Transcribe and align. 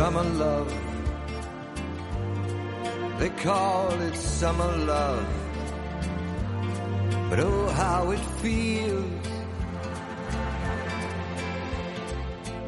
Summer 0.00 0.22
love. 0.22 0.72
They 3.18 3.28
call 3.28 3.90
it 4.00 4.16
summer 4.16 4.72
love. 4.92 5.28
But 7.28 7.38
oh, 7.40 7.68
how 7.82 8.10
it 8.10 8.24
feels. 8.40 9.26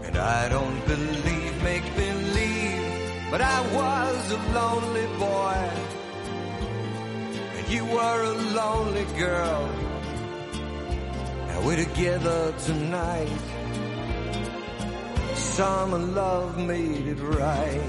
And 0.04 0.14
I 0.18 0.50
don't 0.50 0.80
believe, 0.86 1.54
make 1.62 1.86
believe, 1.96 3.30
but 3.30 3.40
I 3.40 3.58
was 3.78 4.32
a 4.38 4.40
lonely 4.58 5.08
boy. 5.26 5.60
And 7.56 7.66
you 7.74 7.86
were 7.86 8.20
a 8.34 8.36
lonely 8.60 9.06
girl. 9.18 9.62
And 11.48 11.64
we're 11.64 11.82
together 11.82 12.52
tonight 12.66 13.61
summer 15.56 15.98
love 15.98 16.56
made 16.56 17.06
it 17.06 17.20
right. 17.20 17.82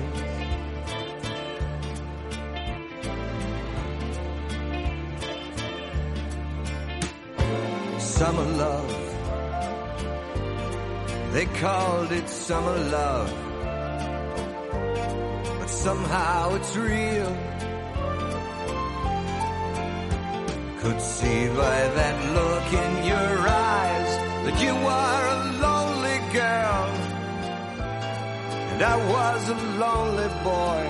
Summer 8.00 8.48
love, 8.64 8.96
they 11.32 11.46
called 11.46 12.12
it 12.12 12.28
summer 12.28 12.78
love, 12.98 13.32
but 15.60 15.70
somehow 15.70 16.56
it's 16.56 16.76
real. 16.76 17.34
Could 20.82 21.02
see 21.02 21.48
by 21.48 21.80
that 21.98 22.16
look 22.38 22.68
in 22.84 23.08
your 23.08 23.48
eyes 23.48 24.12
that 24.46 24.62
you 24.62 24.76
were 24.86 25.53
and 28.74 28.82
I 28.82 28.96
was 29.16 29.50
a 29.50 29.58
lonely 29.84 30.30
boy. 30.44 30.82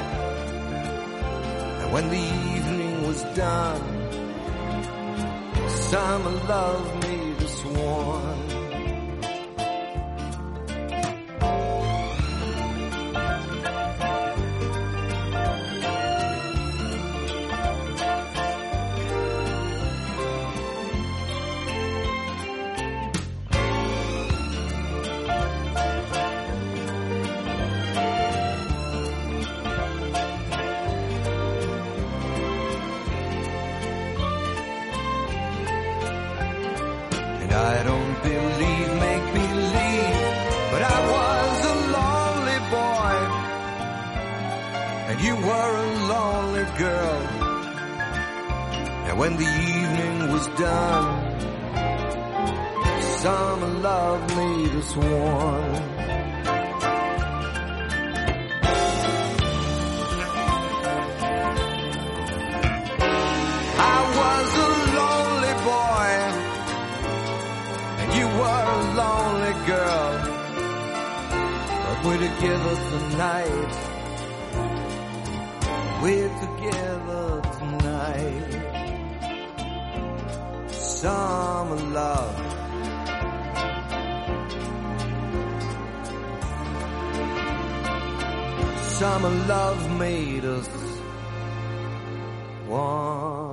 And 1.81 1.92
when 1.92 2.08
the 2.09 2.25
evening 2.56 3.08
was 3.08 3.22
done, 3.36 3.81
summer 5.70 6.31
loved 6.48 7.03
made 7.03 7.12
I 37.53 37.84
don't 37.84 38.16
believe, 38.24 38.90
make 39.06 39.25
believe, 39.34 40.18
but 40.72 40.81
I 40.81 40.97
was 41.14 41.56
a 41.74 41.75
lonely 41.97 42.59
boy, 42.78 43.16
and 45.09 45.18
you 45.22 45.36
were 45.36 45.74
a 45.86 45.90
lonely 46.14 46.66
girl. 46.78 47.24
And 49.08 49.19
when 49.19 49.34
the 49.38 49.52
evening 49.74 50.31
was 50.31 50.47
done, 50.59 51.09
summer 53.22 53.68
love 53.68 54.35
made 54.35 54.75
us 54.75 54.96
one. 54.96 56.22
You 68.18 68.28
were 68.28 68.63
a 68.78 68.79
lonely 69.00 69.53
girl. 69.66 70.13
But 71.85 71.97
we're 72.06 72.24
together 72.29 72.75
tonight. 72.91 73.74
We're 76.01 76.34
together 76.46 77.41
tonight. 77.57 78.52
Summer 80.69 81.81
love. 82.00 82.35
Summer 89.00 89.34
love 89.47 89.79
made 90.00 90.46
us 90.46 90.68
one. 92.68 93.53